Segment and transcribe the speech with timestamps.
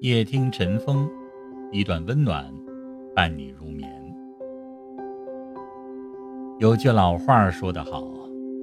[0.00, 1.10] 夜听晨风，
[1.72, 2.48] 一段温暖
[3.16, 3.90] 伴你入眠。
[6.60, 8.08] 有句老话说得好：“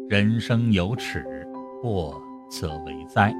[0.07, 1.25] 人生有尺，
[1.81, 3.33] 过则为灾。”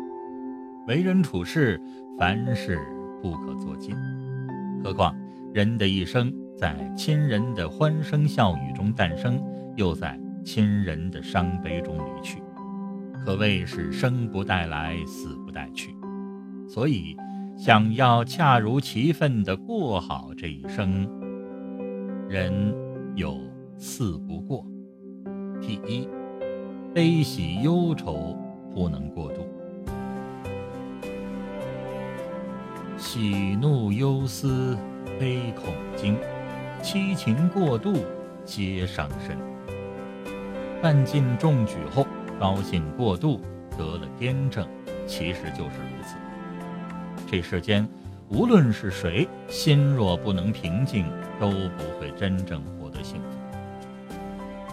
[0.89, 1.79] 为人处事，
[2.20, 2.77] 凡事
[3.21, 3.95] 不可做尽。
[4.84, 5.16] 何况
[5.53, 9.41] 人的一生，在亲人的欢声笑语中诞生，
[9.77, 12.43] 又在亲人的伤悲中离去，
[13.25, 15.95] 可谓是生不带来，死不带去。
[16.67, 17.16] 所以。
[17.58, 21.08] 想要恰如其分地过好这一生，
[22.28, 22.76] 人
[23.16, 23.40] 有
[23.78, 24.66] 四不过：
[25.62, 26.08] 第一，
[26.94, 28.38] 悲喜忧愁
[28.73, 29.41] 不能过度；
[32.98, 34.78] 喜怒忧思
[35.17, 36.17] 悲恐惊，
[36.84, 37.94] 七情过度
[38.44, 39.38] 皆伤身。
[40.81, 42.06] 犯尽中举后，
[42.38, 43.40] 高兴过度
[43.78, 44.67] 得了癫症，
[45.08, 46.17] 其实就是如此。
[47.27, 47.88] 这世间，
[48.30, 51.05] 无论是谁，心若不能平静，
[51.39, 53.27] 都不会真正获得幸福。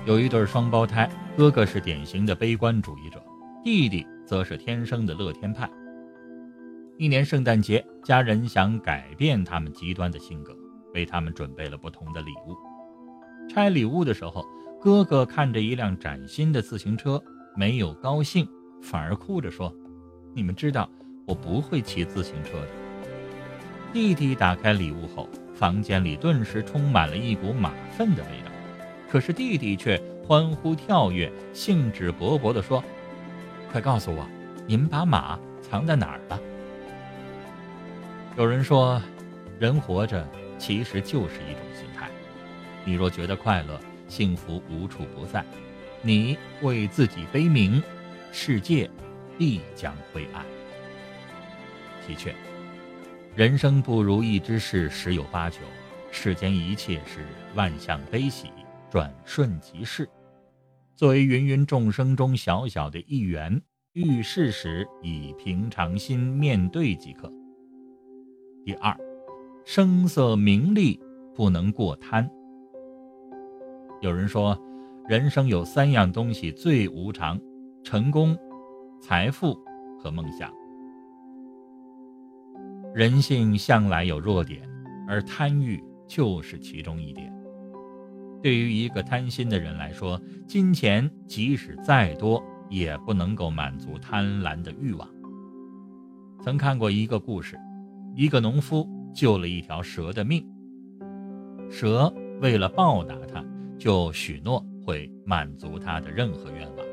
[0.05, 3.23] 有一对双胞胎，哥哥是典型的悲观主义者，
[3.65, 5.69] 弟弟则是天生的乐天派。
[6.99, 10.55] 一年圣诞节，家人想改变他们极端的性格，
[10.93, 12.55] 为他们准备了不同的礼物。
[13.49, 14.45] 拆礼物的时候，
[14.79, 17.21] 哥哥看着一辆崭新的自行车，
[17.57, 18.47] 没有高兴，
[18.83, 19.75] 反而哭着说
[20.35, 20.89] ：“你们知道。”
[21.25, 22.69] 我不会骑自行车的。
[23.93, 28.51] 弟弟打开礼物后，房间里顿时充满了一股马粪的味道。
[29.11, 32.83] 可是弟弟却欢呼跳跃，兴致勃勃地说
[33.71, 34.27] ：“快告诉我，
[34.67, 36.41] 你们把马藏在哪儿了？”
[38.39, 39.03] 有人说，
[39.59, 40.27] 人活着
[40.59, 42.09] 其实就是一种心态。
[42.87, 43.79] 你若觉得快乐，
[44.09, 45.43] 幸福无处不在；
[46.01, 47.83] 你为自己悲鸣，
[48.33, 48.89] 世界
[49.37, 50.43] 必将灰暗。
[52.07, 52.35] 的确，
[53.37, 55.59] 人生不如意之事十有八九，
[56.11, 57.25] 世间一切是
[57.55, 58.51] 万象悲喜，
[58.91, 60.09] 转瞬即逝。
[60.95, 63.61] 作为芸芸众生中小小的一员，
[63.93, 67.33] 遇事时以平常心面对即可。
[68.65, 68.97] 第二，
[69.65, 71.01] 声色名利
[71.35, 72.29] 不能过贪。
[74.01, 74.61] 有人说，
[75.09, 77.41] 人生有三样东西最无常：
[77.83, 78.37] 成功、
[79.01, 79.57] 财富
[79.99, 80.53] 和梦想。
[82.95, 84.69] 人性向来有弱点，
[85.09, 87.33] 而贪欲就是其中一点。
[88.43, 95.09] 对于一个贪心的人来说，金钱即使再多，也不能够满足贪婪的欲望。
[96.43, 97.59] 曾看过一个故事，
[98.15, 100.45] 一个农夫救了一条蛇的命，
[101.71, 103.43] 蛇为了报答他，
[103.79, 106.87] 就许诺会满足他的任何愿望。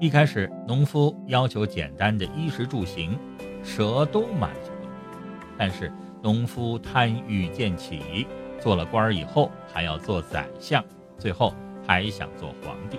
[0.00, 3.16] 一开始，农夫要求简单的衣食住行，
[3.62, 4.71] 蛇都满足。
[5.64, 8.26] 但是农夫贪欲渐起，
[8.60, 10.84] 做了官儿以后还要做宰相，
[11.16, 11.54] 最后
[11.86, 12.98] 还想做皇帝。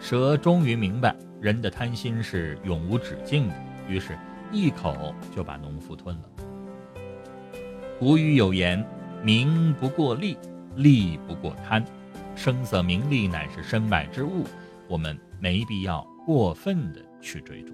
[0.00, 3.54] 蛇终于明白人的贪心是永无止境的，
[3.88, 4.18] 于是
[4.50, 6.22] 一口就把农夫吞了。
[8.00, 8.84] 古语有言
[9.22, 10.36] ：“名不过利，
[10.74, 11.84] 利不过贪。”
[12.34, 14.42] 声色名利乃是身外之物，
[14.88, 17.72] 我们没必要过分的去追逐，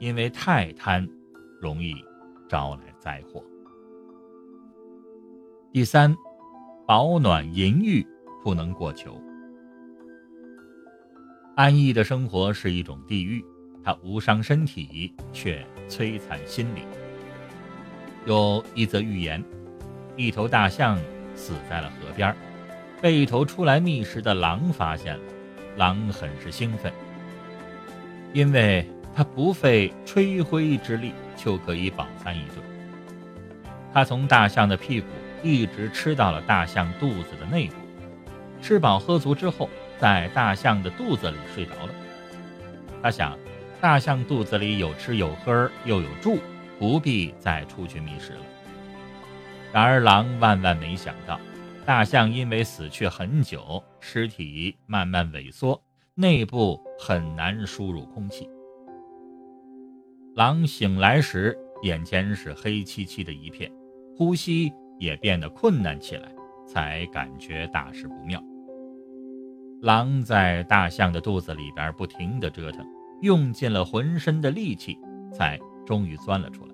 [0.00, 1.08] 因为太贪，
[1.60, 1.94] 容易。
[2.52, 3.42] 招来灾祸。
[5.72, 6.14] 第三，
[6.86, 8.06] 保暖淫欲
[8.44, 9.18] 不能过求。
[11.56, 13.42] 安逸的生活是一种地狱，
[13.82, 16.86] 它无伤身体，却摧残心灵。
[18.26, 19.42] 有一则寓言：
[20.14, 20.98] 一头大象
[21.34, 22.36] 死在了河边，
[23.00, 25.24] 被一头出来觅食的狼发现了。
[25.78, 26.92] 狼很是兴奋，
[28.34, 28.86] 因为。
[29.14, 32.56] 他不费吹灰之力就可以饱餐一顿。
[33.92, 35.06] 他从大象的屁股
[35.42, 37.74] 一直吃到了大象肚子的内部，
[38.62, 39.68] 吃饱喝足之后，
[39.98, 41.94] 在大象的肚子里睡着了。
[43.02, 43.38] 他想，
[43.80, 46.38] 大象肚子里有吃有喝又有住，
[46.78, 48.40] 不必再出去觅食了。
[49.72, 51.38] 然而狼万万没想到，
[51.84, 55.82] 大象因为死去很久，尸体慢慢萎缩，
[56.14, 58.48] 内部很难输入空气。
[60.34, 63.70] 狼醒来时，眼前是黑漆漆的一片，
[64.16, 66.32] 呼吸也变得困难起来，
[66.66, 68.42] 才感觉大事不妙。
[69.82, 72.82] 狼在大象的肚子里边不停地折腾，
[73.20, 74.96] 用尽了浑身的力气，
[75.30, 76.72] 才终于钻了出来。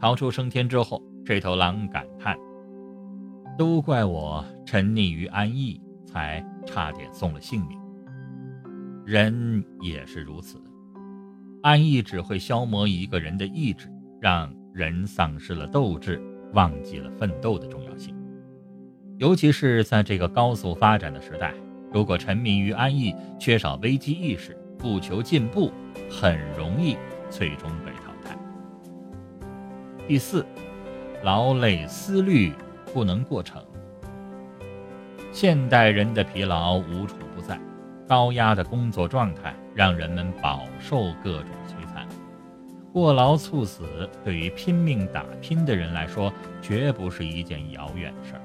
[0.00, 2.38] 逃出升天之后，这头狼感叹
[3.58, 7.78] ：“都怪我沉溺于安逸，才差点送了性命。
[9.04, 10.58] 人也是如此。”
[11.62, 13.86] 安逸只会消磨一个人的意志，
[14.18, 16.18] 让人丧失了斗志，
[16.54, 18.16] 忘记了奋斗的重要性。
[19.18, 21.52] 尤其是在这个高速发展的时代，
[21.92, 25.70] 如果沉迷于安逸，缺少危机意识，不求进步，
[26.08, 26.96] 很容易
[27.28, 28.34] 最终被淘汰。
[30.08, 30.46] 第四，
[31.22, 32.54] 劳累思虑
[32.94, 33.62] 不能过程。
[35.30, 37.16] 现代人的疲劳无处，
[38.10, 42.04] 高压的工作状态让人们饱受各种摧残。
[42.92, 48.42] 过劳猝死对于拼命打拼的人来说，绝不是一件遥远的事儿。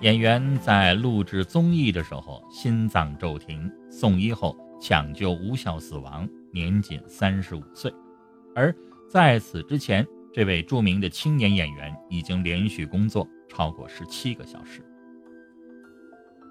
[0.00, 7.92] 演员在录制综艺的时候心脏骤停，送医后抢救无效死亡，年仅三十五岁。
[8.56, 8.74] 而
[9.06, 14.82] 在此之前，这位著名的青年演员已经连续工作超过十七个小时。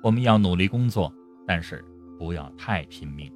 [0.02, 1.14] 我们要努力工作，
[1.46, 1.84] 但是
[2.18, 3.32] 不要太拼命，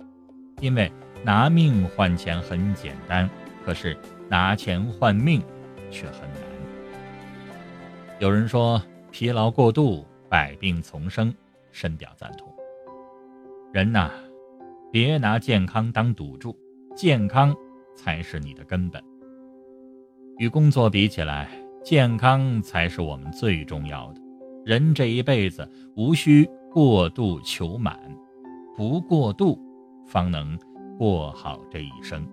[0.62, 0.92] 因为
[1.24, 3.30] 拿命换钱很简单，
[3.66, 3.98] 可是
[4.30, 5.42] 拿钱换命
[5.92, 6.42] 却很难。
[8.20, 8.82] 有人说。
[9.16, 11.32] 疲劳过度，百病丛生，
[11.72, 12.52] 深表赞同。
[13.72, 14.10] 人呐，
[14.92, 16.58] 别拿健康当赌注，
[16.96, 17.56] 健康
[17.96, 19.00] 才是你的根本。
[20.40, 21.48] 与工作比起来，
[21.84, 24.22] 健康才是我们最重要的。
[24.66, 28.00] 人这一辈子，无需过度求满，
[28.76, 29.60] 不过度，
[30.06, 30.58] 方能
[30.98, 32.26] 过好这一生。